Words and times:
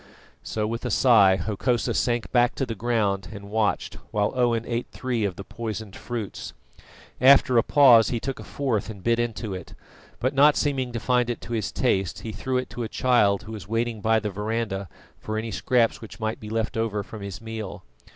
So 0.41 0.65
with 0.65 0.83
a 0.83 0.89
sigh 0.89 1.35
Hokosa 1.35 1.93
sank 1.93 2.31
back 2.31 2.55
to 2.55 2.65
the 2.65 2.73
ground 2.73 3.27
and 3.31 3.51
watched 3.51 3.97
while 4.09 4.33
Owen 4.35 4.65
ate 4.65 4.87
three 4.89 5.23
of 5.25 5.35
the 5.35 5.43
poisoned 5.43 5.95
fruits. 5.95 6.53
After 7.21 7.55
a 7.55 7.61
pause, 7.61 8.09
he 8.09 8.19
took 8.19 8.39
a 8.39 8.43
fourth 8.43 8.89
and 8.89 9.03
bit 9.03 9.19
into 9.19 9.53
it, 9.53 9.75
but 10.19 10.33
not 10.33 10.55
seeming 10.55 10.91
to 10.93 10.99
find 10.99 11.29
it 11.29 11.39
to 11.41 11.53
his 11.53 11.71
taste, 11.71 12.21
he 12.21 12.31
threw 12.31 12.57
it 12.57 12.71
to 12.71 12.81
a 12.81 12.89
child 12.89 13.41
that 13.41 13.49
was 13.49 13.67
waiting 13.67 14.01
by 14.01 14.19
the 14.19 14.31
verandah 14.31 14.89
for 15.19 15.37
any 15.37 15.51
scraps 15.51 16.01
which 16.01 16.19
might 16.19 16.39
be 16.39 16.49
left 16.49 16.75
over 16.77 17.03
from 17.03 17.21
his 17.21 17.39
meal. 17.39 17.83